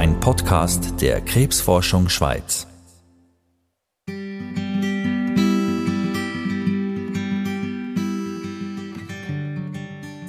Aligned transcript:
ein 0.00 0.18
Podcast 0.18 0.94
der 1.02 1.20
Krebsforschung 1.20 2.08
Schweiz. 2.08 2.66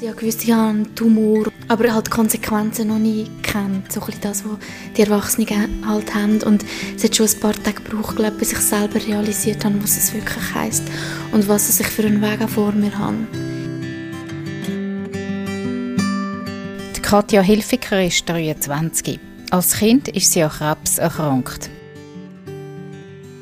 Ich 0.01 0.07
habe 0.09 0.17
gewusst, 0.17 0.43
ich 0.43 0.51
habe 0.51 0.71
einen 0.71 0.93
Tumor, 0.93 1.45
aber 1.69 1.93
halt 1.93 2.07
die 2.07 2.09
Konsequenzen 2.09 2.89
noch 2.89 2.99
nie 2.99 3.29
kennt. 3.43 3.93
So 3.93 4.01
ein 4.01 4.07
bisschen 4.07 4.21
das, 4.23 4.43
was 4.43 4.57
die 4.97 5.03
Erwachsenen 5.03 5.87
halt 5.87 6.13
haben. 6.13 6.43
Und 6.43 6.65
es 6.97 7.05
hat 7.05 7.15
schon 7.15 7.27
ein 7.27 7.39
paar 7.39 7.53
Tage 7.53 7.81
gebraucht, 7.81 8.17
glaube 8.17 8.33
ich, 8.33 8.39
bis 8.39 8.51
ich 8.51 8.59
selber 8.59 8.99
realisiert 9.01 9.63
habe, 9.63 9.81
was 9.81 9.95
es 9.95 10.13
wirklich 10.13 10.53
heisst 10.53 10.83
und 11.31 11.47
was 11.47 11.79
ich 11.79 11.87
für 11.87 12.03
einen 12.03 12.21
Weg 12.21 12.41
vor 12.49 12.73
mir 12.73 12.99
habe. 12.99 13.25
Die 16.93 17.01
Katja 17.01 17.41
Hilfiger 17.41 18.03
ist 18.03 18.27
23. 18.27 19.30
Als 19.51 19.73
Kind 19.73 20.07
ist 20.07 20.31
sie 20.31 20.43
an 20.43 20.49
Krebs 20.49 20.97
erkrankt. 20.97 21.69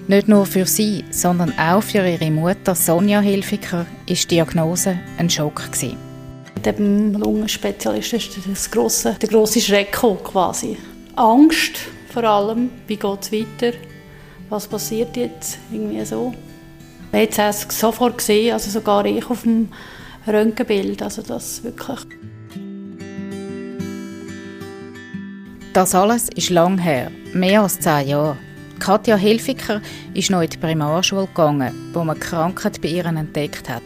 Nicht 0.08 0.28
nur 0.28 0.48
für 0.48 0.66
sie, 0.66 1.06
sondern 1.12 1.54
auch 1.60 1.84
für 1.84 2.00
ihre 2.00 2.32
Mutter 2.32 2.74
Sonja 2.74 3.20
Hilfiger 3.20 3.86
ist 4.08 4.24
die 4.24 4.38
Diagnose 4.38 4.98
ein 5.20 5.30
Schock 5.30 5.72
gewesen. 5.72 5.98
Dem 6.66 7.14
Lungenspezialist 7.14 8.14
ist 8.14 8.40
das 8.52 8.72
grosse, 8.72 9.18
der 9.22 9.30
grosse 9.30 9.62
Schreck 9.62 9.92
quasi. 9.92 10.78
Angst 11.16 11.78
vor 12.12 12.24
allem, 12.24 12.72
wie 12.88 12.96
geht 12.96 13.22
es 13.22 13.32
weiter, 13.32 13.78
was 14.50 14.68
passiert 14.68 15.16
jetzt, 15.16 15.60
irgendwie 15.72 16.04
so. 16.06 16.34
Jetzt 17.14 17.38
hast 17.38 17.70
es 17.70 17.80
sofort 17.80 18.18
gesehen, 18.18 18.54
also 18.54 18.72
sogar 18.72 19.06
ich 19.06 19.30
auf 19.30 19.44
dem 19.44 19.70
Röntgenbild, 20.26 21.04
also 21.04 21.22
das 21.22 21.64
wirklich. 21.64 22.00
Das 25.74 25.94
alles 25.94 26.30
ist 26.36 26.50
lang 26.50 26.80
her, 26.80 27.12
mehr 27.34 27.62
als 27.62 27.80
zehn 27.80 28.08
Jahre. 28.08 28.38
Katja 28.80 29.16
Hilfiger 29.16 29.82
ist 30.16 30.32
noch 30.32 30.42
in 30.42 30.50
die 30.50 30.58
Primarschule 30.58 31.28
gegangen, 31.28 31.92
wo 31.94 32.04
man 32.04 32.20
Krankheit 32.20 32.82
bei 32.82 32.88
ihr 32.88 33.06
entdeckt 33.06 33.70
hat. 33.70 33.84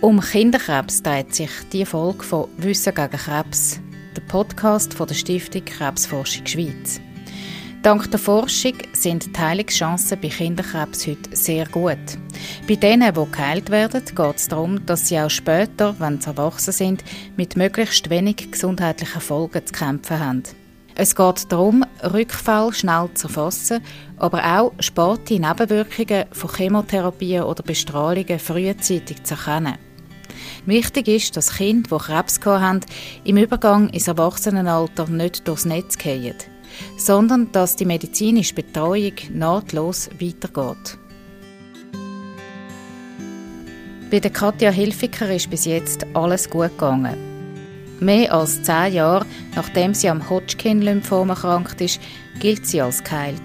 Um 0.00 0.20
Kinderkrebs 0.20 1.02
dreht 1.02 1.32
sich 1.32 1.50
die 1.72 1.84
Folge 1.84 2.24
von 2.24 2.48
Wissen 2.56 2.92
gegen 2.92 3.10
Krebs, 3.10 3.78
der 4.16 4.22
Podcast 4.22 4.92
von 4.92 5.06
der 5.06 5.14
Stiftung 5.14 5.64
Krebsforschung 5.64 6.46
Schweiz. 6.46 7.00
Dank 7.82 8.10
der 8.10 8.18
Forschung 8.18 8.74
sind 8.92 9.34
die 9.34 9.40
Heilungschancen 9.40 10.20
bei 10.20 10.28
Kinderkrebs 10.28 11.06
heute 11.06 11.36
sehr 11.36 11.66
gut. 11.66 11.98
Bei 12.66 12.74
denen, 12.74 13.14
die 13.14 13.30
geheilt 13.30 13.70
werden, 13.70 14.04
geht 14.04 14.36
es 14.36 14.48
darum, 14.48 14.84
dass 14.86 15.06
sie 15.06 15.20
auch 15.20 15.30
später, 15.30 15.94
wenn 16.00 16.20
sie 16.20 16.30
erwachsen 16.30 16.72
sind, 16.72 17.04
mit 17.36 17.56
möglichst 17.56 18.10
wenig 18.10 18.50
gesundheitlichen 18.50 19.20
Folgen 19.20 19.64
zu 19.64 19.72
kämpfen 19.72 20.18
haben. 20.18 20.42
Es 21.02 21.14
geht 21.14 21.50
darum, 21.50 21.82
Rückfall 22.12 22.74
schnell 22.74 23.08
zu 23.14 23.28
erfassen, 23.28 23.80
aber 24.18 24.44
auch 24.44 24.72
späte 24.80 25.40
Nebenwirkungen 25.40 26.26
von 26.30 26.54
Chemotherapien 26.54 27.44
oder 27.44 27.62
Bestrahlungen 27.62 28.38
frühzeitig 28.38 29.22
zu 29.22 29.32
erkennen. 29.32 29.78
Wichtig 30.66 31.08
ist, 31.08 31.38
dass 31.38 31.56
Kinder, 31.56 31.96
die 31.96 32.04
Krebs 32.04 32.38
haben, 32.44 32.80
im 33.24 33.38
Übergang 33.38 33.88
ins 33.88 34.08
Erwachsenenalter 34.08 35.08
nicht 35.08 35.48
durchs 35.48 35.64
Netz 35.64 35.96
fallen, 35.96 36.34
sondern 36.98 37.50
dass 37.50 37.76
die 37.76 37.86
medizinische 37.86 38.56
Betreuung 38.56 39.14
nahtlos 39.32 40.10
weitergeht. 40.20 40.98
Bei 44.10 44.20
der 44.20 44.32
Katja 44.32 44.70
Hilfiger 44.70 45.34
ist 45.34 45.48
bis 45.48 45.64
jetzt 45.64 46.04
alles 46.12 46.50
gut 46.50 46.72
gegangen. 46.72 47.29
Mehr 48.00 48.32
als 48.32 48.62
zehn 48.62 48.94
Jahre 48.94 49.26
nachdem 49.54 49.92
sie 49.92 50.08
am 50.08 50.28
Hodgkin-Lymphom 50.28 51.28
erkrankt 51.28 51.80
ist, 51.80 52.00
gilt 52.40 52.66
sie 52.66 52.80
als 52.80 53.04
geheilt. 53.04 53.40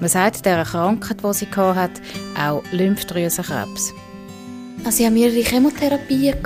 Man 0.00 0.08
sagt 0.10 0.44
dieser 0.44 0.64
Krankheit, 0.64 1.22
die 1.22 1.32
sie 1.32 1.46
hatte, 1.46 2.02
auch 2.36 2.62
Lymphdrüsenkrebs. 2.72 3.94
Also 4.84 4.98
ich 4.98 5.06
hatte 5.06 5.14
mehrere 5.14 5.42
Chemotherapien. 5.42 6.36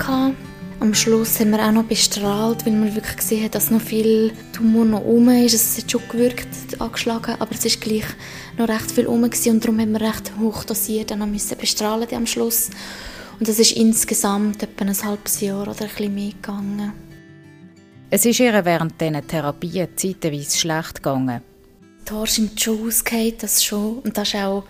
Am 0.81 0.93
Schluss 0.93 1.39
haben 1.39 1.51
wir 1.51 1.65
auch 1.65 1.73
noch 1.73 1.83
bestrahlt, 1.83 2.65
weil 2.65 2.73
man 2.73 2.95
wirklich 2.95 3.17
gesehen 3.17 3.43
hat, 3.43 3.55
dass 3.55 3.69
noch 3.69 3.81
viel 3.81 4.31
Tumor 4.53 4.85
noch 4.85 5.01
rum 5.01 5.27
ist. 5.27 5.53
Es 5.53 5.77
hat 5.77 5.91
schon 5.91 6.01
gewirkt, 6.07 6.47
angeschlagen, 6.79 7.35
aber 7.37 7.51
es 7.51 7.65
ist 7.65 7.81
gleich 7.81 8.05
noch 8.57 8.69
recht 8.69 8.91
viel 8.91 9.07
rum 9.07 9.23
und 9.23 9.63
darum 9.65 9.79
haben 9.79 9.91
wir 9.91 10.01
recht 10.01 10.31
hoch 10.39 10.63
dosiert 10.63 11.11
dann 11.11 11.29
müssen 11.29 11.57
bestrahlen 11.57 12.07
am 12.15 12.27
Schluss. 12.27 12.69
Und 13.39 13.49
das 13.49 13.59
ist 13.59 13.73
insgesamt 13.73 14.63
etwa 14.63 14.85
ein 14.85 15.03
halbes 15.03 15.41
Jahr 15.41 15.63
oder 15.63 15.81
ein 15.81 15.89
bisschen 15.89 16.15
mehr 16.15 16.31
gegangen. 16.31 17.08
Es 18.11 18.25
ist 18.25 18.39
ihr 18.39 18.65
während 18.65 18.99
diesen 18.99 19.27
Therapien 19.27 19.89
zeitweise 19.95 20.57
schlecht 20.57 20.95
gegangen. 20.95 21.43
Die 22.07 22.11
Haare 22.11 22.25
sind 22.25 22.59
schon 22.59 22.87
ausgefallen, 22.87 23.35
das 23.39 23.63
schon. 23.63 23.99
Und 23.99 24.17
das 24.17 24.33
war 24.33 24.47
auch 24.47 24.63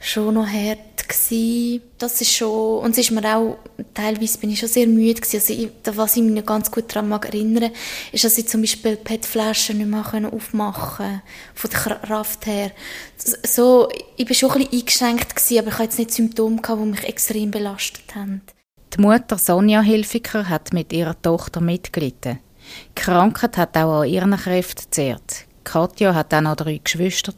schon 0.00 0.34
noch 0.34 0.46
hart. 0.46 0.78
Gewesen. 1.06 1.82
Das 1.98 2.20
ist 2.20 2.32
schon, 2.32 2.80
und 2.80 2.90
es 2.90 2.98
ist 2.98 3.10
mir 3.12 3.36
auch, 3.36 3.58
teilweise 3.94 4.38
bin 4.38 4.50
ich 4.50 4.58
schon 4.58 4.68
sehr 4.68 4.88
müde 4.88 5.20
gewesen. 5.20 5.36
Also 5.36 5.52
ich, 5.52 5.96
was 5.96 6.16
ich 6.16 6.22
mich 6.22 6.44
ganz 6.44 6.68
gut 6.68 6.86
daran 6.88 7.08
mag 7.08 7.26
erinnern, 7.26 7.70
ist, 8.10 8.24
dass 8.24 8.38
ich 8.38 8.48
zum 8.48 8.62
Beispiel 8.62 8.96
PET-Flaschen 8.96 9.78
nicht 9.78 9.88
mehr 9.88 10.32
aufmachen 10.32 11.22
von 11.54 11.70
der 11.70 11.78
Kraft 11.78 12.46
her. 12.46 12.72
So, 13.16 13.88
ich 14.16 14.28
war 14.28 14.34
schon 14.34 14.50
ein 14.50 14.58
bisschen 14.58 14.80
eingeschränkt 14.80 15.36
gewesen, 15.36 15.58
aber 15.60 15.68
ich 15.68 15.74
hatte 15.74 15.84
jetzt 15.84 15.98
nicht 15.98 16.12
Symptome 16.12 16.60
gehabt, 16.60 16.82
die 16.82 16.86
mich 16.86 17.04
extrem 17.04 17.52
belastet 17.52 18.16
haben. 18.16 18.42
Die 18.96 19.00
Mutter 19.00 19.38
Sonja 19.38 19.82
Hilfiger 19.82 20.48
hat 20.48 20.72
mit 20.72 20.92
ihrer 20.92 21.20
Tochter 21.22 21.60
mitgelitten. 21.60 22.40
Die 22.90 23.02
Krankheit 23.02 23.56
hat 23.56 23.76
auch 23.76 24.02
an 24.02 24.08
ihren 24.08 24.36
Kräften 24.36 24.84
zehrt. 24.90 25.46
Katja 25.64 26.14
hat 26.14 26.32
auch 26.32 26.40
noch 26.40 26.56
drei 26.56 26.80
Geschwister. 26.82 27.32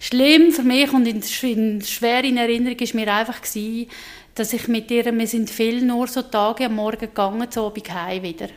Schlimm 0.00 0.52
für 0.52 0.62
mich 0.62 0.92
und 0.92 1.06
in, 1.06 1.22
in, 1.42 1.82
schwer 1.82 2.24
in 2.24 2.36
Erinnerung 2.36 2.78
war 2.78 2.94
mir 2.94 3.14
einfach, 3.14 3.40
gewesen, 3.40 3.88
dass 4.34 4.52
ich 4.52 4.68
mit 4.68 4.90
ihr, 4.90 5.16
wir 5.16 5.26
sind 5.26 5.48
viel 5.48 5.82
nur 5.82 6.08
so 6.08 6.22
Tage 6.22 6.66
am 6.66 6.74
Morgen 6.74 6.98
gegangen, 6.98 7.50
zu 7.50 7.62
Abend 7.62 7.94
heim 7.94 8.22
wieder. 8.22 8.48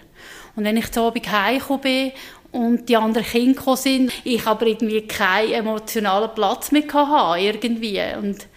Und 0.56 0.64
wenn 0.66 0.78
ich 0.78 0.92
zu 0.92 1.02
Abend 1.04 1.32
heimgekommen 1.32 1.82
bin 1.82 2.12
und 2.52 2.90
die 2.90 2.98
anderen 2.98 3.26
Kinder 3.26 3.54
gekommen 3.54 3.78
sind, 3.78 4.12
ich 4.24 4.46
aber 4.46 4.66
irgendwie 4.66 5.02
keinen 5.08 5.54
emotionalen 5.54 6.34
Platz 6.34 6.72
mehr 6.72 6.92
hatte, 6.92 7.40
irgendwie. 7.40 8.02
Und 8.20 8.48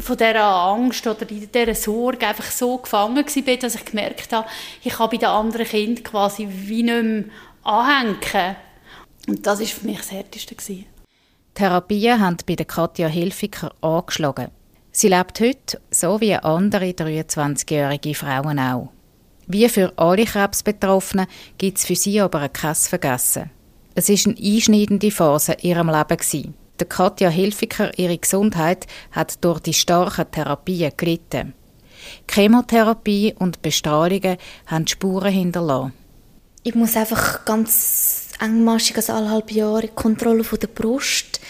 von 0.00 0.16
dieser 0.16 0.44
Angst 0.44 1.06
oder 1.06 1.24
dieser 1.24 1.74
Sorge 1.74 2.26
einfach 2.26 2.50
so 2.50 2.78
gefangen 2.78 3.16
war, 3.16 3.56
dass 3.56 3.74
ich 3.74 3.84
gemerkt 3.84 4.32
habe, 4.32 4.48
ich 4.82 4.92
kann 4.92 5.10
bei 5.10 5.16
den 5.16 5.28
anderen 5.28 5.66
Kindern 5.66 6.02
quasi 6.02 6.48
wie 6.50 6.82
nicht 6.82 7.02
mehr 7.02 7.24
anhängen. 7.62 8.56
Und 9.28 9.46
das 9.46 9.60
war 9.60 9.66
für 9.66 9.86
mich 9.86 9.98
das 9.98 10.10
Härteste. 10.10 10.54
Gewesen. 10.54 10.86
Therapien 11.54 12.20
haben 12.20 12.36
bei 12.46 12.54
der 12.54 12.66
Katja 12.66 13.08
Hilfiger 13.08 13.72
angeschlagen. 13.80 14.48
Sie 14.90 15.08
lebt 15.08 15.40
heute, 15.40 15.80
so 15.90 16.20
wie 16.20 16.34
andere 16.34 16.86
23-jährige 16.86 18.14
Frauen 18.14 18.58
auch. 18.58 18.90
Wie 19.46 19.68
für 19.68 19.92
alle 19.96 20.24
Krebsbetroffenen 20.24 21.26
gibt 21.56 21.78
es 21.78 21.86
für 21.86 21.94
sie 21.94 22.20
aber 22.20 22.48
kein 22.48 22.74
Vergessen. 22.74 23.50
Es 23.94 24.08
war 24.08 24.32
eine 24.32 24.54
einschneidende 24.54 25.10
Phase 25.10 25.54
in 25.54 25.70
ihrem 25.70 25.88
Leben. 25.88 26.54
Der 26.78 26.86
Katja 26.86 27.28
Hilfiger, 27.28 27.98
ihre 27.98 28.18
Gesundheit, 28.18 28.86
hat 29.10 29.44
durch 29.44 29.60
die 29.60 29.74
starken 29.74 30.30
Therapien 30.30 30.92
gelitten. 30.96 31.54
Chemotherapie 32.30 33.34
und 33.36 33.62
Bestrahlungen 33.62 34.36
haben 34.66 34.86
Spuren 34.86 35.32
hinterlassen. 35.32 35.92
Ich 36.62 36.74
muss 36.74 36.96
einfach 36.96 37.44
ganz 37.44 38.28
engmaschig 38.40 38.96
als 38.96 39.10
alle 39.10 39.30
halbe 39.30 39.52
Jahre 39.52 39.88
Kontrolle 39.88 40.44
von 40.44 40.58
der 40.60 40.68
Brust, 40.68 41.40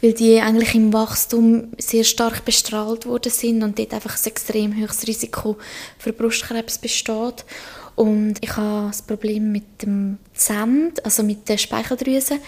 weil 0.00 0.14
die 0.14 0.40
eigentlich 0.40 0.74
im 0.74 0.92
Wachstum 0.92 1.72
sehr 1.78 2.04
stark 2.04 2.44
bestrahlt 2.44 3.04
worden 3.04 3.32
sind 3.32 3.62
und 3.62 3.78
dort 3.78 3.92
einfach 3.92 4.16
ein 4.16 4.26
extrem 4.26 4.80
hohes 4.80 5.06
Risiko 5.06 5.56
für 5.98 6.12
Brustkrebs 6.12 6.78
besteht. 6.78 7.44
Und 7.96 8.36
ich 8.40 8.56
habe 8.56 8.88
das 8.88 9.02
Problem 9.02 9.50
mit 9.50 9.82
dem 9.82 10.18
Sand, 10.32 11.04
also 11.04 11.24
mit 11.24 11.48
der 11.48 11.58
Speicheldrüse, 11.58 12.38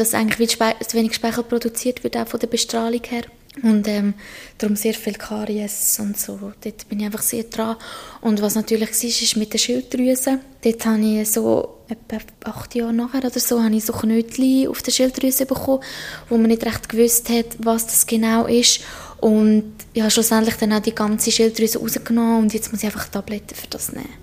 dass 0.00 0.14
eigentlich 0.14 0.56
zu 0.58 0.96
wenig 0.96 1.14
Speichel 1.14 1.44
produziert 1.44 2.02
wird, 2.02 2.16
auch 2.16 2.26
von 2.26 2.40
der 2.40 2.46
Bestrahlung 2.46 3.02
her. 3.06 3.22
Und 3.62 3.86
ähm, 3.88 4.14
darum 4.58 4.76
sehr 4.76 4.94
viel 4.94 5.14
Karies 5.14 5.98
und 6.00 6.18
so. 6.18 6.38
Dort 6.62 6.88
bin 6.88 7.00
ich 7.00 7.06
einfach 7.06 7.20
sehr 7.20 7.44
dran. 7.44 7.76
Und 8.20 8.40
was 8.40 8.54
natürlich 8.54 8.90
war, 8.90 9.08
ist 9.08 9.36
mit 9.36 9.52
der 9.52 9.58
Schilddrüse. 9.58 10.38
Dort 10.62 10.86
habe 10.86 11.00
ich 11.00 11.30
so 11.30 11.80
etwa 11.88 12.18
acht 12.44 12.74
Jahre 12.74 12.92
nachher 12.92 13.24
oder 13.24 13.40
so, 13.40 13.62
habe 13.62 13.74
ich 13.74 13.84
so 13.84 13.92
Knötchen 13.92 14.68
auf 14.68 14.82
der 14.82 14.92
Schilddrüse 14.92 15.46
bekommen, 15.46 15.82
wo 16.28 16.38
man 16.38 16.46
nicht 16.46 16.64
recht 16.64 16.88
gewusst 16.88 17.28
hat, 17.28 17.46
was 17.58 17.86
das 17.86 18.06
genau 18.06 18.46
ist. 18.46 18.80
Und 19.20 19.74
ich 19.92 20.00
habe 20.00 20.10
schlussendlich 20.10 20.54
dann 20.54 20.72
auch 20.72 20.80
die 20.80 20.94
ganze 20.94 21.32
Schilddrüse 21.32 21.80
rausgenommen 21.80 22.38
und 22.38 22.54
jetzt 22.54 22.72
muss 22.72 22.82
ich 22.82 22.86
einfach 22.86 23.08
Tabletten 23.08 23.54
für 23.54 23.66
das 23.66 23.92
nehmen. 23.92 24.19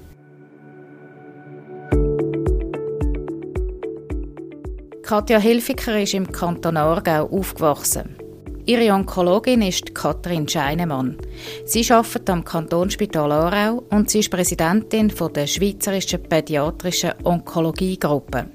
Katja 5.08 5.40
Hilfiger 5.40 6.02
ist 6.02 6.14
im 6.14 6.30
Kanton 6.30 6.76
Aargau 6.76 7.30
aufgewachsen. 7.30 8.18
Ihre 8.66 8.92
Onkologin 8.92 9.62
ist 9.62 9.96
Katrin 9.96 10.46
Scheinemann. 10.50 11.16
Sie 11.64 11.90
arbeitet 11.90 12.30
am 12.30 12.44
Kantonsspital 12.44 13.32
Aarau 13.32 13.84
und 13.90 14.10
sie 14.10 14.20
ist 14.20 14.30
Präsidentin 14.30 15.14
der 15.34 15.48
Schweizerischen 15.48 16.24
Pädiatrischen 16.24 17.14
Onkologiegruppe. 17.24 18.48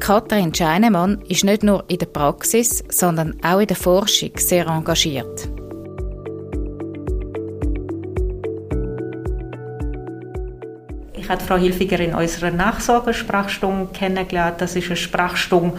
Katrin 0.00 0.54
Scheinemann 0.54 1.20
ist 1.28 1.44
nicht 1.44 1.62
nur 1.62 1.84
in 1.88 1.98
der 1.98 2.06
Praxis, 2.06 2.82
sondern 2.88 3.36
auch 3.42 3.60
in 3.60 3.66
der 3.66 3.76
Forschung 3.76 4.30
sehr 4.38 4.66
engagiert. 4.68 5.50
Ich 11.28 11.32
habe 11.32 11.44
Frau 11.44 11.56
Hilfiger 11.56 12.00
in 12.00 12.14
unserer 12.14 12.50
Nachsorgesprachstunde 12.50 13.92
kennengelernt. 13.92 14.62
Das 14.62 14.74
ist 14.74 14.86
eine 14.86 14.96
Sprachstunde, 14.96 15.76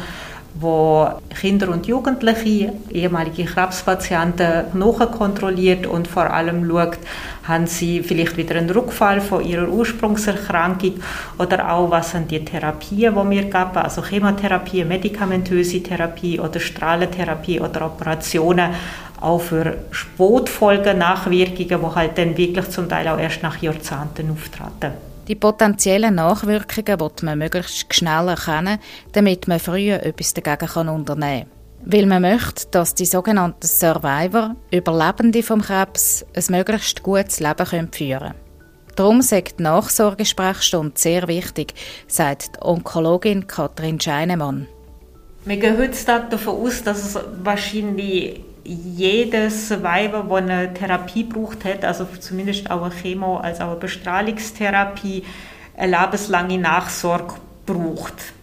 wo 0.53 1.09
Kinder 1.41 1.69
und 1.69 1.87
Jugendliche, 1.87 2.71
ehemalige 2.91 3.45
Krebspatienten, 3.45 4.65
nachkontrolliert 4.75 5.87
und 5.87 6.07
vor 6.07 6.31
allem 6.31 6.69
schaut, 6.69 6.99
haben 7.47 7.65
sie 7.65 8.03
vielleicht 8.03 8.37
wieder 8.37 8.57
einen 8.57 8.69
Rückfall 8.69 9.21
von 9.21 9.43
ihrer 9.43 9.67
Ursprungserkrankung 9.67 10.99
oder 11.39 11.73
auch, 11.73 11.89
was 11.89 12.11
sind 12.11 12.29
die 12.29 12.45
Therapien, 12.45 13.15
die 13.15 13.29
wir 13.31 13.43
geben, 13.45 13.77
also 13.77 14.03
Chemotherapie, 14.03 14.85
medikamentöse 14.85 15.81
Therapie 15.81 16.39
oder 16.39 16.59
Strahlentherapie 16.59 17.59
oder 17.59 17.87
Operationen, 17.87 18.69
auch 19.19 19.39
für 19.39 19.77
Spotfolgen, 19.89 20.99
Nachwirkungen, 20.99 21.81
die 21.81 21.95
halt 21.95 22.19
dann 22.19 22.37
wirklich 22.37 22.69
zum 22.69 22.87
Teil 22.87 23.07
auch 23.07 23.17
erst 23.17 23.41
nach 23.41 23.59
Jahrzehnten 23.59 24.29
auftreten. 24.29 25.08
Die 25.29 25.35
potenziellen 25.35 26.15
Nachwirkungen 26.15 26.99
wird 26.99 27.21
man 27.21 27.37
möglichst 27.37 27.93
schnell 27.93 28.29
erkennen, 28.29 28.79
damit 29.11 29.47
man 29.47 29.59
früher 29.59 30.01
etwas 30.01 30.33
dagegen 30.33 30.89
unternehmen 30.89 31.43
kann. 31.43 31.91
Weil 31.91 32.07
man 32.07 32.23
möchte, 32.23 32.65
dass 32.71 32.95
die 32.95 33.05
sogenannten 33.05 33.67
Survivor, 33.67 34.55
Überlebende 34.71 35.43
vom 35.43 35.61
Krebs, 35.61 36.25
ein 36.35 36.43
möglichst 36.49 37.03
gutes 37.03 37.39
Leben 37.39 37.67
führen 37.67 37.91
können. 37.91 38.33
Darum 38.95 39.21
sagt 39.21 39.59
die 39.59 39.63
Nachsorgesprechstunde 39.63 40.93
sehr 40.95 41.27
wichtig, 41.27 41.75
sagt 42.07 42.55
die 42.55 42.61
Onkologin 42.65 43.45
Katrin 43.45 43.99
Scheinemann. 43.99 44.67
Wir 45.45 45.57
gehen 45.57 45.77
heutzutage 45.77 46.29
davon 46.31 46.55
aus, 46.55 46.83
dass 46.83 47.05
es 47.05 47.23
wahrscheinlich 47.43 48.41
jedes 48.69 49.71
Weiber, 49.81 50.25
das 50.29 50.37
eine 50.37 50.73
Therapie 50.73 51.23
braucht 51.23 51.65
hat, 51.65 51.83
also 51.83 52.07
zumindest 52.19 52.69
auch 52.69 52.83
eine 52.83 52.93
Chemo, 52.93 53.37
als 53.37 53.61
auch 53.61 53.71
eine 53.71 53.79
Bestrahlungstherapie, 53.79 55.23
eine 55.75 55.97
lebenslange 55.97 56.57
Nachsorge 56.57 57.35
braucht. 57.65 58.33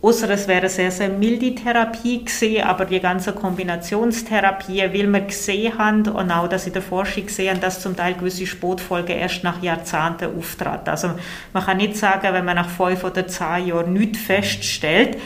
Außer 0.00 0.28
es 0.30 0.48
wäre 0.48 0.62
eine 0.62 0.68
sehr, 0.68 0.90
sehr 0.90 1.10
milde 1.10 1.54
Therapie 1.54 2.24
gewesen, 2.24 2.64
aber 2.64 2.86
die 2.86 2.98
ganze 2.98 3.32
Kombinationstherapie, 3.32 4.78
weil 4.78 5.06
wir 5.06 5.20
gesehen 5.20 5.78
haben 5.78 6.08
und 6.08 6.32
auch 6.32 6.48
das 6.48 6.66
in 6.66 6.72
der 6.72 6.82
Forschung 6.82 7.26
gesehen 7.26 7.60
dass 7.60 7.80
zum 7.80 7.94
Teil 7.94 8.14
gewisse 8.14 8.46
Spotfolgen 8.46 9.16
erst 9.16 9.44
nach 9.44 9.62
Jahrzehnten 9.62 10.36
auftreten. 10.36 10.88
Also 10.88 11.10
man 11.52 11.64
kann 11.64 11.76
nicht 11.76 11.96
sagen, 11.96 12.34
wenn 12.34 12.44
man 12.44 12.56
nach 12.56 12.68
fünf 12.68 13.04
oder 13.04 13.28
zehn 13.28 13.68
Jahren 13.68 13.92
nichts 13.92 14.18
feststellt, 14.18 15.18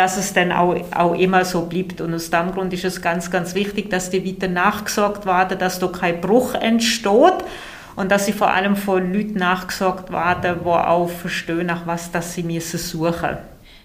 dass 0.00 0.16
es 0.16 0.32
dann 0.32 0.50
auch, 0.50 0.74
auch 0.96 1.14
immer 1.14 1.44
so 1.44 1.66
bleibt. 1.66 2.00
Und 2.00 2.14
aus 2.14 2.30
dem 2.30 2.52
Grund 2.52 2.72
ist 2.72 2.86
es 2.86 3.02
ganz, 3.02 3.30
ganz 3.30 3.54
wichtig, 3.54 3.90
dass 3.90 4.08
die 4.08 4.24
weiter 4.26 4.48
nachgesorgt 4.48 5.26
werden, 5.26 5.58
dass 5.58 5.78
da 5.78 5.88
kein 5.88 6.22
Bruch 6.22 6.54
entsteht 6.54 7.44
und 7.96 8.10
dass 8.10 8.24
sie 8.24 8.32
vor 8.32 8.50
allem 8.50 8.76
von 8.76 9.12
Leuten 9.12 9.34
nachgesorgt 9.34 10.10
werden, 10.10 10.60
die 10.64 10.68
auch 10.70 11.10
verstehen, 11.10 11.66
nach 11.66 11.86
was 11.86 12.10
dass 12.10 12.32
sie 12.32 12.42
müssen 12.42 12.78
suchen 12.78 13.36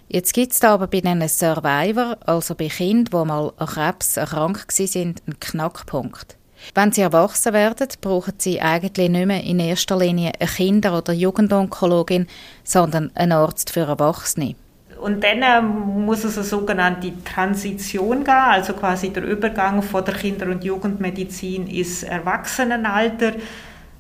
Jetzt 0.07 0.33
gibt 0.33 0.53
es 0.53 0.63
aber 0.63 0.87
bei 0.87 1.01
diesen 1.01 1.27
Survivor, 1.27 2.15
also 2.25 2.55
bei 2.55 2.69
Kindern, 2.69 3.23
die 3.23 3.27
mal 3.27 3.51
an 3.57 3.67
Krebs 3.67 4.15
erkrankt 4.15 4.71
sind, 4.71 5.21
einen 5.25 5.39
Knackpunkt. 5.41 6.37
Wenn 6.75 6.93
sie 6.93 7.01
erwachsen 7.01 7.51
werden, 7.51 7.89
brauchen 7.99 8.35
sie 8.37 8.61
eigentlich 8.61 9.09
nicht 9.09 9.25
mehr 9.25 9.43
in 9.43 9.59
erster 9.59 9.97
Linie 9.97 10.31
eine 10.39 10.49
Kinder- 10.49 10.97
oder 10.97 11.11
Jugendonkologin, 11.11 12.27
sondern 12.63 13.11
einen 13.15 13.33
Arzt 13.33 13.71
für 13.71 13.81
Erwachsene. 13.81 14.55
Und 15.05 15.23
dann 15.23 15.43
äh, 15.43 15.61
muss 15.61 16.23
es 16.23 16.35
eine 16.35 16.47
sogenannte 16.47 17.13
Transition 17.23 18.23
geben, 18.23 18.31
also 18.31 18.73
quasi 18.73 19.11
der 19.11 19.23
Übergang 19.23 19.83
von 19.83 20.03
der 20.03 20.15
Kinder- 20.15 20.47
und 20.47 20.63
Jugendmedizin 20.63 21.67
ins 21.67 22.01
Erwachsenenalter. 22.01 23.33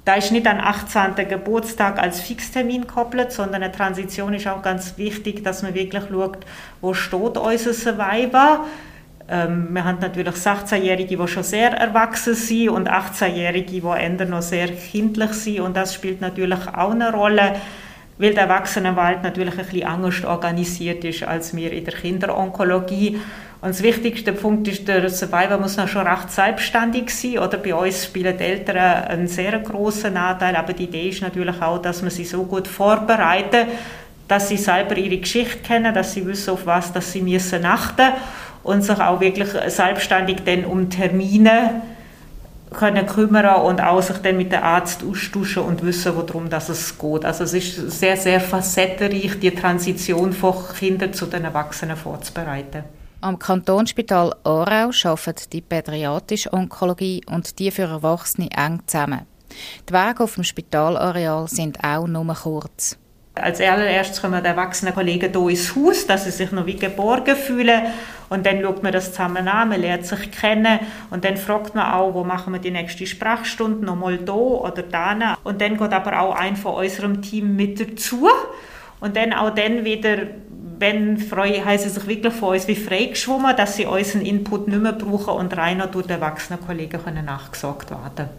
Da 0.03 0.15
ist 0.15 0.31
nicht 0.31 0.47
ein 0.47 0.59
18. 0.59 1.29
Geburtstag 1.29 1.99
als 1.99 2.21
Fixtermin 2.21 2.87
gekoppelt, 2.87 3.31
sondern 3.31 3.61
eine 3.61 3.71
Transition 3.71 4.33
ist 4.33 4.47
auch 4.47 4.63
ganz 4.63 4.97
wichtig, 4.97 5.43
dass 5.43 5.61
man 5.61 5.75
wirklich 5.75 6.05
schaut, 6.09 6.39
wo 6.81 6.95
steht 6.95 7.37
unser 7.37 7.97
Weiber. 7.99 8.65
Ähm, 9.29 9.67
wir 9.75 9.83
haben 9.83 9.99
natürlich 10.01 10.33
16-Jährige, 10.33 11.17
die 11.17 11.27
schon 11.27 11.43
sehr 11.43 11.69
erwachsen 11.71 12.33
sind 12.33 12.69
und 12.69 12.89
18-Jährige, 12.89 13.79
die 13.79 13.83
eher 13.85 14.25
noch 14.25 14.41
sehr 14.41 14.69
kindlich 14.69 15.33
sind 15.33 15.59
und 15.59 15.77
das 15.77 15.93
spielt 15.93 16.21
natürlich 16.21 16.67
auch 16.67 16.89
eine 16.89 17.13
Rolle 17.13 17.57
weil 18.17 18.33
der 18.33 18.43
Erwachsenenwald 18.43 19.23
natürlich 19.23 19.57
ein 19.57 19.65
bisschen 19.65 19.87
anders 19.87 20.23
organisiert 20.23 21.03
ist 21.03 21.23
als 21.23 21.55
wir 21.55 21.71
in 21.71 21.83
der 21.83 21.93
Kinderonkologie. 21.93 23.19
Und 23.61 23.69
das 23.69 23.81
wichtigste 23.81 24.31
Punkt 24.31 24.67
ist, 24.67 24.87
der 24.87 25.09
Survivor 25.09 25.57
muss 25.57 25.75
noch 25.75 25.87
schon 25.87 26.07
recht 26.07 26.31
selbstständig 26.31 27.09
sein. 27.09 27.39
Oder 27.39 27.57
bei 27.57 27.73
uns 27.73 28.05
spielen 28.05 28.37
die 28.37 28.43
Eltern 28.43 29.05
einen 29.05 29.27
sehr 29.27 29.57
großen 29.59 30.15
Anteil. 30.15 30.55
Aber 30.55 30.73
die 30.73 30.83
Idee 30.83 31.09
ist 31.09 31.21
natürlich 31.21 31.61
auch, 31.61 31.81
dass 31.81 32.01
man 32.01 32.11
sie 32.11 32.25
so 32.25 32.43
gut 32.43 32.67
vorbereitet, 32.67 33.67
dass 34.27 34.49
sie 34.49 34.57
selber 34.57 34.97
ihre 34.97 35.17
Geschichte 35.17 35.57
kennen, 35.59 35.93
dass 35.93 36.13
sie 36.13 36.25
wissen, 36.25 36.51
auf 36.51 36.65
was 36.65 36.93
dass 36.93 37.11
sie 37.11 37.21
müssen 37.21 37.65
achten 37.65 38.13
und 38.63 38.83
sich 38.83 38.99
auch 38.99 39.19
wirklich 39.19 39.49
selbstständig 39.67 40.37
dann 40.45 40.65
um 40.65 40.89
Termine 40.89 41.81
können 42.71 43.05
kümmern 43.05 43.61
und 43.61 43.81
auch 43.81 44.01
sich 44.01 44.17
dann 44.17 44.37
mit 44.37 44.51
dem 44.51 44.63
Arzt 44.63 45.03
austauschen 45.03 45.63
und 45.63 45.83
wissen, 45.83 46.15
worum 46.15 46.49
das 46.49 46.69
es 46.69 46.97
geht. 46.97 47.25
Also 47.25 47.43
es 47.43 47.53
ist 47.53 47.91
sehr, 47.91 48.17
sehr 48.17 48.39
facettenreich, 48.39 49.39
die 49.39 49.51
Transition 49.51 50.33
von 50.33 50.55
Kindern 50.77 51.13
zu 51.13 51.25
den 51.25 51.45
Erwachsenen 51.45 51.95
vorzubereiten. 51.95 52.83
Am 53.21 53.39
Kantonsspital 53.39 54.35
Aarau 54.43 54.91
arbeiten 55.03 55.49
die 55.51 55.61
pädiatrische 55.61 56.53
Onkologie 56.53 57.21
und 57.27 57.57
die 57.57 57.71
für 57.71 57.83
Erwachsene 57.83 58.49
eng 58.51 58.81
zusammen. 58.85 59.21
Die 59.89 59.93
Wege 59.93 60.23
auf 60.23 60.35
dem 60.35 60.43
Spitalareal 60.43 61.47
sind 61.47 61.83
auch 61.83 62.07
nur 62.07 62.33
kurz. 62.33 62.97
Als 63.35 63.59
allererstes 63.59 64.21
kommen 64.21 64.41
die 64.41 64.47
erwachsenen 64.47 64.93
Kollegen 64.93 65.29
hier 65.33 65.49
ins 65.49 65.75
Haus, 65.75 66.07
dass 66.07 66.23
sie 66.23 66.31
sich 66.31 66.53
noch 66.53 66.65
wie 66.65 66.77
geborgen 66.77 67.35
fühlen. 67.35 67.81
Und 68.29 68.45
dann 68.45 68.61
schaut 68.61 68.81
man 68.81 68.93
das 68.93 69.11
zusammen 69.11 69.47
an, 69.49 69.69
man 69.69 69.81
lernt 69.81 70.05
sich 70.05 70.31
kennen. 70.31 70.79
Und 71.09 71.25
dann 71.25 71.35
fragt 71.35 71.75
man 71.75 71.91
auch, 71.91 72.13
wo 72.13 72.23
machen 72.23 72.53
wir 72.53 72.61
die 72.61 72.71
nächste 72.71 73.05
Sprachstunde, 73.05 73.85
nochmal 73.85 74.19
da 74.19 74.31
oder 74.31 74.83
da. 74.83 75.37
Und 75.43 75.59
dann 75.59 75.77
geht 75.77 75.91
aber 75.91 76.21
auch 76.21 76.35
ein 76.35 76.55
von 76.55 76.75
unserem 76.75 77.21
Team 77.21 77.57
mit 77.57 77.79
dazu. 77.79 78.29
Und 79.01 79.17
dann 79.17 79.33
auch 79.33 79.49
dann 79.53 79.83
wieder, 79.83 80.17
wenn 80.79 81.17
Freude 81.17 81.65
heißt 81.65 81.89
sich 81.89 82.07
wirklich 82.07 82.33
von 82.33 82.53
uns 82.53 82.69
wie 82.69 82.75
freigeschwommen, 82.75 83.55
dass 83.57 83.75
sie 83.75 83.85
unseren 83.85 84.21
Input 84.21 84.69
nicht 84.69 84.81
mehr 84.81 84.93
brauchen 84.93 85.33
und 85.35 85.57
reiner 85.57 85.87
durch 85.87 86.07
die 86.07 86.13
erwachsenen 86.13 86.65
Kollegen 86.65 87.03
können 87.03 87.25
nachgesagt 87.25 87.91
werden 87.91 88.29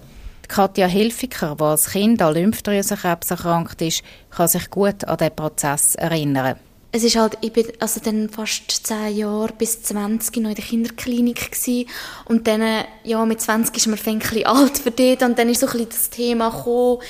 Katja 0.49 0.87
Hilfiger, 0.87 1.57
die 1.59 1.65
als 1.65 1.91
Kind 1.91 2.23
an 2.23 2.35
Lymphdrüsenkrebs 2.35 3.31
erkrankt 3.31 3.83
ist, 3.83 4.03
kann 4.31 4.49
sich 4.49 4.71
gut 4.71 5.05
an 5.05 5.17
diesen 5.17 5.37
Prozess 5.37 5.95
erinnern. 5.95 6.57
Es 6.93 7.05
ist 7.05 7.17
halt, 7.17 7.37
ich 7.43 7.53
bin 7.53 7.67
also 7.79 8.01
dann 8.01 8.31
fast 8.31 8.71
zehn 8.87 9.17
Jahre 9.17 9.53
bis 9.53 9.83
20 9.83 10.37
noch 10.37 10.49
in 10.49 10.55
der 10.55 10.65
Kinderklinik 10.65 11.51
gewesen. 11.51 11.89
und 12.25 12.47
dann, 12.47 12.85
ja, 13.05 13.25
mit 13.27 13.41
20 13.41 13.77
ist 13.77 13.87
man 13.87 13.99
ein 14.05 14.47
alt 14.47 14.79
für 14.79 14.91
das 14.91 15.29
und 15.29 15.39
dann 15.39 15.49
ist 15.51 15.61
so 15.61 15.67
ein 15.67 15.87
das 15.89 16.09
Thema 16.09 16.49
gekommen, 16.49 17.03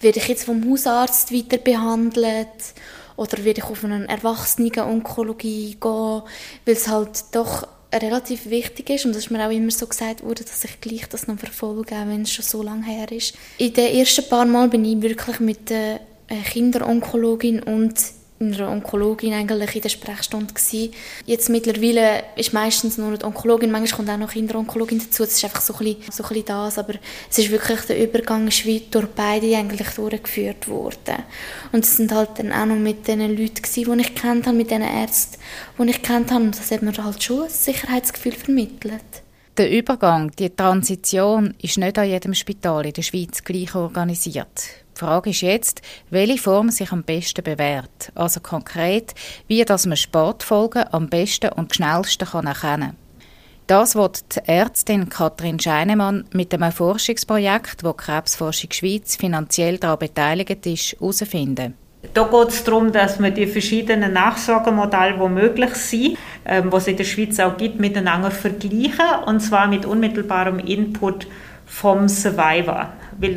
werde 0.00 0.18
ich 0.18 0.28
jetzt 0.28 0.44
vom 0.44 0.70
Hausarzt 0.70 1.32
weiter 1.32 1.58
behandelt 1.58 2.74
oder 3.16 3.44
werde 3.44 3.60
ich 3.60 3.64
auf 3.64 3.84
eine 3.84 4.08
Erwachsenen-Onkologie 4.08 5.76
gehen, 5.80 6.22
weil 6.64 6.74
es 6.74 6.88
halt 6.88 7.24
doch 7.32 7.66
relativ 8.00 8.50
wichtig 8.50 8.90
ist 8.90 9.04
und 9.04 9.14
das 9.14 9.24
ist 9.24 9.30
mir 9.30 9.46
auch 9.46 9.50
immer 9.50 9.70
so 9.70 9.86
gesagt 9.86 10.22
worden, 10.22 10.44
dass 10.44 10.64
ich 10.64 10.80
gleich 10.80 11.08
das 11.08 11.26
noch 11.26 11.38
verfolge, 11.38 11.94
wenn 12.06 12.22
es 12.22 12.32
schon 12.32 12.44
so 12.44 12.62
lange 12.62 12.86
her 12.86 13.10
ist. 13.10 13.34
In 13.58 13.72
den 13.72 13.94
ersten 13.96 14.28
paar 14.28 14.44
Mal 14.44 14.68
bin 14.68 14.84
ich 14.84 15.00
wirklich 15.00 15.40
mit 15.40 15.70
der 15.70 16.00
äh, 16.28 16.42
Kinderonkologin 16.50 17.62
und 17.62 17.94
einer 18.40 18.68
Onkologin 18.68 19.32
eigentlich 19.32 19.76
in 19.76 19.82
der 19.82 19.88
Sprechstunde 19.88 20.52
gewesen. 20.52 20.92
Jetzt 21.24 21.48
mittlerweile 21.48 22.24
ist 22.36 22.52
meistens 22.52 22.98
nur 22.98 23.16
die 23.16 23.24
Onkologin, 23.24 23.70
manchmal 23.70 23.96
kommt 23.96 24.10
auch 24.10 24.18
noch 24.18 24.32
Kinderonkologin 24.32 24.98
dazu. 24.98 25.22
Das 25.22 25.34
ist 25.34 25.44
einfach 25.44 25.60
so 25.60 25.74
ein 25.74 25.78
bisschen, 25.78 26.12
so 26.12 26.24
ein 26.24 26.28
bisschen 26.28 26.44
das, 26.46 26.78
aber 26.78 26.94
es 27.30 27.38
ist 27.38 27.50
wirklich 27.50 27.80
der 27.82 28.02
Übergang 28.02 28.48
ist 28.48 28.64
durch 28.90 29.06
beide 29.14 29.56
eigentlich 29.56 29.88
durchgeführt 29.88 30.68
worden. 30.68 31.22
Und 31.72 31.84
es 31.84 31.96
sind 31.96 32.12
halt 32.12 32.38
dann 32.38 32.52
auch 32.52 32.66
noch 32.66 32.76
mit 32.76 33.06
den 33.06 33.20
Leuten 33.20 33.62
gewesen, 33.62 33.96
die 33.96 34.00
ich 34.02 34.14
kennt 34.14 34.46
habe, 34.46 34.56
mit 34.56 34.70
den 34.70 34.82
Ärzten, 34.82 35.40
die 35.78 35.90
ich 35.90 36.02
kennt 36.02 36.32
habe. 36.32 36.44
Und 36.44 36.58
das 36.58 36.70
hat 36.70 36.82
mir 36.82 36.92
halt 36.92 37.22
schon 37.22 37.44
ein 37.44 37.50
Sicherheitsgefühl 37.50 38.32
vermittelt. 38.32 39.02
Der 39.56 39.70
Übergang, 39.70 40.32
die 40.32 40.50
Transition 40.50 41.54
ist 41.62 41.78
nicht 41.78 41.96
an 41.96 42.08
jedem 42.08 42.34
Spital 42.34 42.86
in 42.86 42.92
der 42.92 43.02
Schweiz 43.02 43.44
gleich 43.44 43.72
organisiert. 43.76 44.83
Die 44.94 45.00
Frage 45.00 45.30
ist 45.30 45.40
jetzt, 45.40 45.82
welche 46.10 46.38
Form 46.38 46.70
sich 46.70 46.92
am 46.92 47.02
besten 47.02 47.42
bewährt. 47.42 48.12
Also 48.14 48.40
konkret, 48.40 49.14
wie 49.48 49.64
dass 49.64 49.86
man 49.86 49.96
Sportfolgen 49.96 50.84
am 50.92 51.08
besten 51.08 51.50
und 51.50 51.74
schnellsten 51.74 52.28
kann 52.28 52.46
erkennen 52.46 52.90
kann. 52.90 52.96
Das 53.66 53.96
wird 53.96 54.36
die 54.36 54.40
Ärztin 54.46 55.08
Katrin 55.08 55.58
Scheinemann 55.58 56.26
mit 56.32 56.52
einem 56.52 56.70
Forschungsprojekt, 56.70 57.82
wo 57.82 57.94
Krebsforschung 57.94 58.70
Schweiz 58.70 59.16
finanziell 59.16 59.78
daran 59.78 59.98
beteiligt 59.98 60.66
ist, 60.66 60.92
herausfinden. 60.92 61.74
Da 62.12 62.24
geht 62.24 62.48
es 62.48 62.62
darum, 62.62 62.92
dass 62.92 63.18
man 63.18 63.34
die 63.34 63.46
verschiedenen 63.46 64.12
Nachsorgemodelle, 64.12 65.18
die 65.18 65.28
möglich 65.28 65.74
sind, 65.76 66.18
ähm, 66.44 66.70
was 66.70 66.82
es 66.82 66.88
in 66.88 66.96
der 66.98 67.04
Schweiz 67.04 67.40
auch 67.40 67.56
gibt, 67.56 67.80
miteinander 67.80 68.30
vergleichen 68.30 69.24
und 69.24 69.40
zwar 69.40 69.66
mit 69.66 69.86
unmittelbarem 69.86 70.58
Input 70.58 71.26
vom 71.64 72.06
Survivor. 72.08 72.92
Weil 73.18 73.34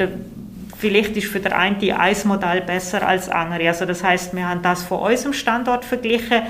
vielleicht 0.77 1.17
ist 1.17 1.27
für 1.27 1.39
den 1.39 1.53
einen 1.53 1.79
die 1.79 1.93
Eismodell 1.93 2.61
besser 2.61 3.07
als 3.07 3.29
andere. 3.29 3.67
Also 3.67 3.85
das 3.85 4.03
heißt, 4.03 4.35
wir 4.35 4.47
haben 4.47 4.61
das 4.61 4.83
von 4.83 4.99
unserem 4.99 5.33
Standort 5.33 5.85
verglichen 5.85 6.43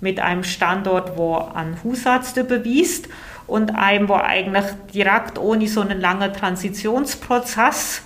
mit 0.00 0.20
einem 0.20 0.44
Standort, 0.44 1.16
wo 1.16 1.36
an 1.36 1.76
Hausarzt 1.84 2.36
überwiest 2.36 3.08
und 3.46 3.74
einem, 3.74 4.08
wo 4.08 4.14
eigentlich 4.14 4.64
direkt 4.92 5.38
ohne 5.38 5.68
so 5.68 5.80
einen 5.80 6.00
langen 6.00 6.32
Transitionsprozess 6.32 8.02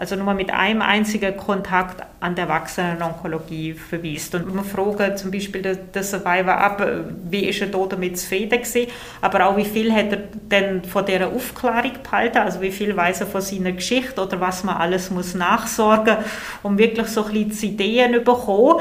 also 0.00 0.16
nur 0.16 0.32
mit 0.32 0.50
einem 0.50 0.80
einzigen 0.80 1.36
Kontakt 1.36 2.02
an 2.20 2.34
der 2.34 2.46
Erwachsenenonkologie 2.46 3.74
verweist. 3.74 4.34
Und 4.34 4.54
wir 4.54 4.64
fragen 4.64 5.14
zum 5.18 5.30
Beispiel 5.30 5.60
den 5.60 6.02
Survivor 6.02 6.54
ab, 6.54 6.82
wie 7.28 7.44
ist 7.44 7.60
er 7.60 7.66
da 7.66 7.84
damit 7.86 8.18
zufrieden 8.18 8.62
gewesen, 8.62 8.90
aber 9.20 9.46
auch 9.46 9.58
wie 9.58 9.66
viel 9.66 9.92
hat 9.92 10.10
er 10.10 10.22
denn 10.50 10.84
von 10.84 11.04
dieser 11.04 11.28
Aufklärung 11.28 11.92
behalten, 12.02 12.38
also 12.38 12.62
wie 12.62 12.70
viel 12.70 12.96
weiß 12.96 13.20
er 13.20 13.26
von 13.26 13.42
seiner 13.42 13.72
Geschichte 13.72 14.22
oder 14.22 14.40
was 14.40 14.64
man 14.64 14.78
alles 14.78 15.10
muss 15.10 15.34
nachsorgen, 15.34 16.16
um 16.62 16.78
wirklich 16.78 17.08
so 17.08 17.26
ein 17.26 17.48
bisschen 17.48 17.74
Ideen 17.74 18.14
zu 18.14 18.20
bekommen. 18.20 18.80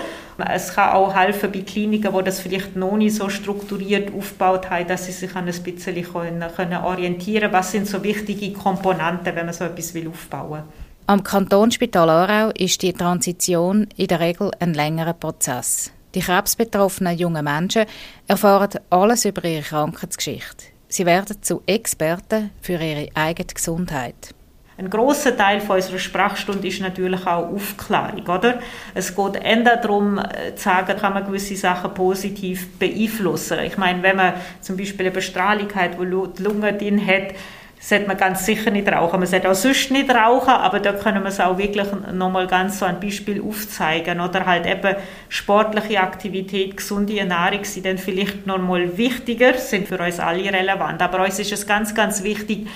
Es 0.50 0.74
kann 0.74 0.94
auch 0.94 1.14
helfen 1.14 1.52
bei 1.52 1.60
Kliniken, 1.64 2.16
die 2.18 2.24
das 2.24 2.40
vielleicht 2.40 2.78
noch 2.78 2.96
nicht 2.96 3.16
so 3.16 3.28
strukturiert 3.28 4.14
aufgebaut 4.18 4.70
haben, 4.70 4.88
dass 4.88 5.08
sie 5.08 5.12
sich 5.12 5.36
an 5.36 5.50
ein 5.50 5.64
bisschen 5.64 6.14
können, 6.14 6.46
können 6.56 6.82
orientieren 6.82 7.42
können. 7.42 7.54
Was 7.54 7.74
sind 7.74 7.88
so 7.88 8.02
wichtige 8.06 8.54
Komponenten, 8.54 9.36
wenn 9.36 9.48
man 9.48 9.54
so 9.54 9.66
etwas 9.66 9.94
will 9.94 10.08
aufbauen 10.08 10.64
will? 10.64 10.89
Am 11.10 11.24
Kantonsspital 11.24 12.08
Aarau 12.08 12.52
ist 12.52 12.84
die 12.84 12.94
Transition 12.94 13.88
in 13.98 14.06
der 14.06 14.20
Regel 14.20 14.52
ein 14.60 14.76
längerer 14.76 15.14
Prozess. 15.14 15.92
Die 16.14 16.20
krebsbetroffenen 16.20 17.18
jungen 17.18 17.46
Menschen 17.46 17.86
erfahren 18.28 18.80
alles 18.92 19.26
über 19.26 19.44
ihre 19.44 19.64
Krankheitsgeschichte. 19.64 20.66
Sie 20.88 21.08
werden 21.08 21.42
zu 21.42 21.64
Experten 21.66 22.52
für 22.62 22.74
ihre 22.74 23.08
eigene 23.16 23.48
Gesundheit. 23.48 24.36
Ein 24.78 24.92
großer 24.92 25.36
Teil 25.36 25.64
unserer 25.68 25.98
Sprachstunde 25.98 26.68
ist 26.68 26.80
natürlich 26.80 27.26
auch 27.26 27.54
Aufklärung, 27.54 28.28
oder? 28.28 28.60
Es 28.94 29.16
geht 29.16 29.36
eher 29.36 29.78
darum, 29.78 30.20
äh, 30.20 30.54
zu 30.54 30.64
sagen, 30.64 30.96
kann 30.96 31.14
man 31.16 31.26
gewisse 31.26 31.56
Sachen 31.56 31.92
positiv 31.96 32.78
beeinflussen. 32.78 33.58
Ich 33.66 33.80
meine, 33.80 34.04
wenn 34.04 34.16
man 34.16 34.36
zum 34.62 34.78
Beispiel 34.78 35.08
eine 35.08 35.16
Bestrahlung 35.16 35.74
hat, 35.74 35.98
wo 35.98 36.28
die 36.28 36.44
Lunge 36.44 36.72
drin 36.72 37.04
hat, 37.04 37.34
sollte 37.80 38.08
man 38.08 38.18
ganz 38.18 38.46
sicher 38.46 38.72
nicht 38.72 38.92
rauchen. 38.92 39.20
Man 39.20 39.28
sollte 39.28 39.50
auch 39.50 39.56
sonst 39.56 39.90
nicht 39.92 40.14
rauchen, 40.14 40.50
aber 40.50 40.80
da 40.80 40.94
können 40.94 41.24
wir 41.24 41.30
es 41.30 41.40
auch 41.40 41.58
wirklich 41.58 41.88
nochmal 42.12 42.46
ganz 42.46 42.80
so 42.80 42.86
ein 42.86 43.00
Beispiel 43.00 43.42
aufzeigen. 43.42 44.20
Oder 44.20 44.46
halt 44.46 44.66
eben 44.66 44.96
sportliche 45.30 46.02
Aktivität, 46.02 46.76
gesunde 46.76 47.18
Ernährung 47.18 47.64
sind 47.64 47.86
dann 47.86 47.98
vielleicht 47.98 48.46
nochmal 48.46 48.98
wichtiger, 48.98 49.54
sind 49.54 49.88
für 49.88 49.98
uns 49.98 50.20
alle 50.20 50.44
relevant. 50.44 51.02
Aber 51.02 51.24
uns 51.24 51.40
ist 51.40 51.54
es 51.54 51.66
ganz, 51.66 51.96
ganz 51.96 52.22
wichtig, 52.24 52.68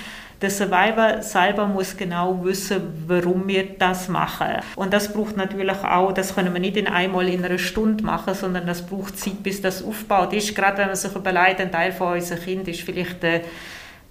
der 0.41 0.49
Survivor 0.49 1.21
selber 1.21 1.67
muss 1.67 1.95
genau 1.95 2.43
wissen, 2.43 2.81
warum 3.07 3.47
wir 3.47 3.77
das 3.79 4.09
machen. 4.09 4.57
Und 4.75 4.91
das 4.91 5.13
braucht 5.13 5.37
natürlich 5.37 5.83
auch, 5.83 6.11
das 6.11 6.35
können 6.35 6.51
wir 6.51 6.59
nicht 6.59 6.75
in 6.75 6.87
einmal 6.87 7.29
in 7.29 7.45
einer 7.45 7.57
Stunde 7.57 8.03
machen, 8.03 8.33
sondern 8.33 8.67
das 8.67 8.85
braucht 8.85 9.17
Zeit, 9.17 9.41
bis 9.41 9.61
das 9.61 9.83
aufgebaut 9.83 10.33
ist. 10.33 10.53
Gerade 10.53 10.79
wenn 10.79 10.87
man 10.87 10.95
sich 10.97 11.15
überlegt, 11.15 11.61
ein 11.61 11.71
Teil 11.71 11.93
von 11.93 12.13
unseren 12.13 12.41
Kind 12.41 12.67
ist 12.67 12.81
vielleicht 12.81 13.23
äh, 13.23 13.39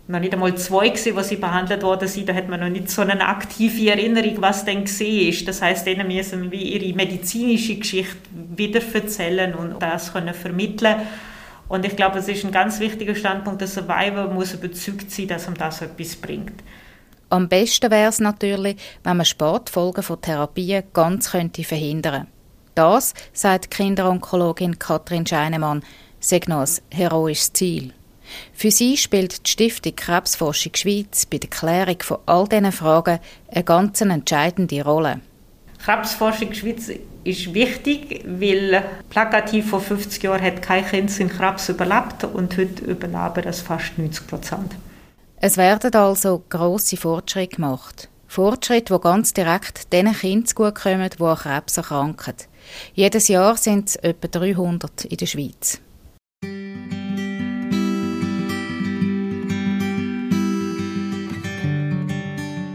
noch 0.09 0.18
nicht 0.18 0.32
einmal 0.32 0.54
zwei 0.56 0.88
gewesen, 0.88 1.16
wo 1.16 1.23
sie 1.23 1.37
behandelt 1.37 1.82
worden 1.82 2.09
sind. 2.09 2.28
Da 2.28 2.35
hat 2.35 2.49
man 2.49 2.61
noch 2.61 2.68
nicht 2.68 2.90
so 2.90 3.02
eine 3.02 3.26
aktive 3.26 3.90
Erinnerung, 3.90 4.37
was 4.40 4.64
denn 4.64 4.85
gesehen 4.85 5.28
ist. 5.28 5.47
Das 5.47 5.62
heißt, 5.62 5.87
denen 5.87 6.09
müssen 6.09 6.50
wir 6.50 6.61
ihre 6.61 6.94
medizinische 6.94 7.76
Geschichte 7.76 8.16
wieder 8.56 8.80
erzählen 8.92 9.54
und 9.54 9.80
das 9.80 10.12
können 10.12 10.35
vermitteln. 10.35 10.97
Und 11.68 11.87
ich 11.87 11.97
glaube, 11.97 12.18
es 12.18 12.28
ist 12.28 12.44
ein 12.44 12.52
ganz 12.52 12.80
wichtiger 12.80 13.14
Standpunkt. 13.14 13.61
Der 13.61 13.68
Survivor 13.68 14.28
muss 14.28 14.52
überzeugt 14.52 15.11
sein, 15.11 15.28
dass 15.28 15.47
ihm 15.47 15.54
das 15.54 15.80
etwas 15.80 16.16
bringt. 16.16 16.62
Am 17.30 17.49
besten 17.49 17.90
wäre 17.90 18.11
es 18.11 18.21
natürlich, 18.21 18.76
wenn 19.04 19.16
man 19.16 19.25
Sportfolgen 19.25 20.02
von 20.02 20.21
Therapien 20.21 20.82
ganz 20.92 21.30
könnte 21.30 21.64
verhindern 21.64 22.26
Das, 22.75 23.14
sagt 23.32 23.71
Kinderonkologin 23.71 24.78
Katrin 24.78 25.26
Scheinemann, 25.26 25.82
sei 26.21 26.40
noch 26.47 26.61
ein 26.61 26.68
heroisches 26.90 27.54
Ziel. 27.54 27.94
Für 28.53 28.71
sie 28.71 28.97
spielt 28.97 29.47
die 29.47 29.51
Stiftung 29.51 29.97
Krebsforschung 29.97 30.75
Schweiz 30.75 31.27
bei 31.27 31.39
der 31.39 31.51
Klärung 31.51 32.01
von 32.01 32.19
all 32.27 32.49
diesen 32.49 32.73
Fragen 32.73 33.19
eine 33.51 33.65
ganz 33.65 34.01
entscheidende 34.01 34.85
Rolle. 34.85 35.21
Krebsforschung 35.85 36.55
Schweiz 36.55 36.91
ist 37.25 37.55
wichtig, 37.55 38.25
weil 38.25 38.85
plakativ 39.11 39.71
vor 39.71 39.81
50 39.81 40.23
Jahren 40.23 40.43
hat 40.43 40.62
kein 40.62 40.87
Kind 40.87 41.11
seinen 41.11 41.31
Krebs 41.31 41.69
überlebt 41.69 42.25
und 42.25 42.57
heute 42.57 42.85
überleben 42.85 43.43
das 43.43 43.61
fast 43.61 43.99
90 43.99 44.27
Prozent. 44.27 44.73
Es 45.37 45.57
werden 45.57 45.93
also 45.95 46.45
grosse 46.49 46.97
Fortschritte 46.97 47.57
gemacht. 47.57 48.09
Fortschritte, 48.29 48.95
die 48.95 49.01
ganz 49.01 49.35
direkt 49.35 49.93
den 49.93 50.12
Kindern 50.12 50.47
zugutekommen, 50.47 51.11
die 51.11 51.23
an 51.23 51.37
Krebs 51.37 51.77
erkranken. 51.77 52.35
Jedes 52.95 53.29
Jahr 53.29 53.57
sind 53.57 53.89
es 53.89 53.97
etwa 53.97 54.29
300 54.29 55.05
in 55.05 55.17
der 55.17 55.27
Schweiz. 55.27 55.81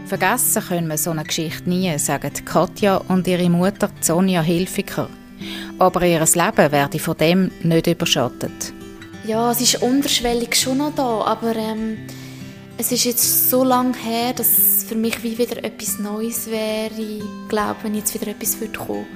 Vergessen 0.08 0.62
können 0.62 0.88
wir 0.88 0.96
so 0.96 1.10
eine 1.10 1.22
Geschichte 1.22 1.68
nie, 1.68 1.98
sagen 1.98 2.32
Katja 2.46 2.96
und 2.96 3.28
ihre 3.28 3.50
Mutter 3.50 3.90
Sonja 4.00 4.40
Hilfiger. 4.40 5.10
Aber 5.78 6.02
ihr 6.02 6.20
Leben 6.20 6.72
werde 6.72 6.98
von 6.98 7.16
dem 7.18 7.50
nicht 7.62 7.86
überschattet. 7.86 8.72
Ja, 9.26 9.50
es 9.50 9.60
ist 9.60 9.82
unterschwellig 9.82 10.56
schon 10.56 10.78
noch 10.78 10.94
da, 10.94 11.20
aber 11.26 11.54
ähm, 11.54 11.98
es 12.78 12.90
ist 12.90 13.04
jetzt 13.04 13.50
so 13.50 13.62
lange 13.64 13.98
her, 13.98 14.32
dass 14.32 14.56
es 14.56 14.84
für 14.84 14.94
mich 14.94 15.22
wie 15.22 15.36
wieder 15.36 15.62
etwas 15.62 15.98
Neues 15.98 16.50
wäre. 16.50 16.94
Ich 16.98 17.22
glaube, 17.50 17.76
wenn 17.82 17.94
jetzt 17.94 18.14
wieder 18.14 18.28
etwas 18.28 18.58
würde 18.60 18.78
kommen, 18.78 19.06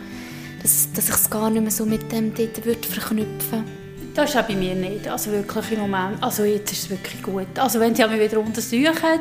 dass, 0.63 0.93
dass 0.93 1.09
ich 1.09 1.15
es 1.15 1.31
gar 1.31 1.49
nicht 1.49 1.63
mehr 1.63 1.71
so 1.71 1.87
mit 1.87 2.13
dem 2.13 2.35
dort 2.35 2.67
würde 2.67 2.87
verknüpfen 2.87 3.65
würde. 3.65 3.82
Das 4.14 4.28
ist 4.28 4.37
auch 4.37 4.42
bei 4.42 4.54
mir 4.54 4.75
nicht. 4.75 5.09
Also 5.09 5.31
wirklich 5.31 5.73
im 5.73 5.81
Moment, 5.81 6.23
also 6.23 6.45
jetzt 6.45 6.71
ist 6.71 6.85
es 6.85 6.90
wirklich 6.90 7.23
gut. 7.23 7.59
Also 7.59 7.81
wenn 7.81 7.95
sie 7.95 8.07
mich 8.07 8.21
wieder 8.21 8.40
untersuchen, 8.40 9.21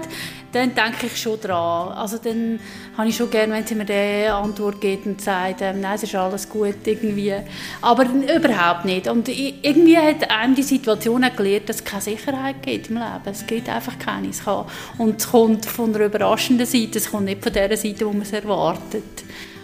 dann 0.51 0.75
denke 0.75 1.05
ich 1.05 1.17
schon 1.17 1.39
dran. 1.39 1.93
Also 1.93 2.17
dann 2.17 2.59
habe 2.97 3.07
ich 3.07 3.15
schon 3.15 3.29
gerne, 3.29 3.53
wenn 3.53 3.65
sie 3.65 3.75
mir 3.75 3.85
diese 3.85 4.33
Antwort 4.33 4.81
gibt 4.81 5.05
und 5.05 5.21
sagt, 5.21 5.61
ähm, 5.61 5.79
nein, 5.79 5.95
es 5.95 6.03
ist 6.03 6.13
alles 6.13 6.49
gut 6.49 6.75
irgendwie. 6.83 7.33
Aber 7.81 8.03
überhaupt 8.03 8.83
nicht. 8.83 9.07
Und 9.07 9.29
irgendwie 9.29 9.97
hat 9.97 10.29
einem 10.29 10.55
die 10.55 10.63
Situation 10.63 11.23
auch 11.23 11.35
gelernt, 11.37 11.69
dass 11.69 11.77
es 11.77 11.85
keine 11.85 12.01
Sicherheit 12.01 12.61
gibt 12.61 12.89
im 12.89 12.95
Leben. 12.95 13.21
Es 13.23 13.47
gibt 13.47 13.69
einfach 13.69 13.97
keine. 13.97 14.27
Es 14.27 14.43
kann, 14.43 14.65
und 14.97 15.21
es 15.21 15.31
kommt 15.31 15.65
von 15.65 15.95
einer 15.95 16.05
überraschenden 16.05 16.65
Seite, 16.65 16.97
es 16.97 17.09
kommt 17.09 17.25
nicht 17.25 17.41
von 17.41 17.53
der 17.53 17.77
Seite, 17.77 18.05
wo 18.05 18.11
man 18.11 18.23
es 18.23 18.33
erwartet. 18.33 19.23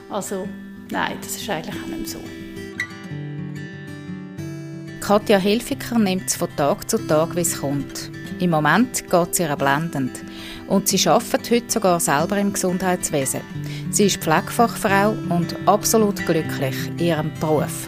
Also 0.09 0.47
nein, 0.89 1.17
das 1.19 1.35
ist 1.35 1.49
eigentlich 1.49 1.75
auch 1.75 1.87
nicht 1.87 2.07
so. 2.07 2.19
Katja 5.07 5.37
Hilfiger 5.37 5.97
nimmt 5.97 6.27
es 6.27 6.35
von 6.35 6.53
Tag 6.57 6.89
zu 6.89 6.97
Tag, 6.97 7.33
wie 7.37 7.39
es 7.39 7.61
kommt. 7.61 8.11
Im 8.41 8.49
Moment 8.49 9.09
geht 9.09 9.31
es 9.31 9.39
ihr 9.39 9.55
blendend. 9.55 10.11
Und 10.67 10.89
sie 10.89 11.07
arbeitet 11.07 11.49
heute 11.49 11.71
sogar 11.71 12.01
selber 12.01 12.37
im 12.37 12.51
Gesundheitswesen. 12.51 13.39
Sie 13.89 14.07
ist 14.07 14.17
Pflegefachfrau 14.17 15.15
und 15.29 15.55
absolut 15.65 16.17
glücklich 16.25 16.75
in 16.87 16.99
ihrem 16.99 17.31
Beruf. 17.39 17.87